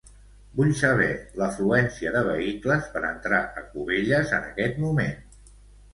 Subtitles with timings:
[0.59, 1.09] Vull saber
[1.41, 5.19] l'afluència de vehicles per entrar a Cubelles en aquest moment.